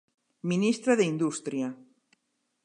Ministra 0.51 0.93
de 0.99 1.05
Industria. 1.13 1.67